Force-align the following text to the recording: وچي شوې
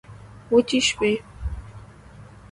وچي 0.51 0.79
شوې 0.87 1.13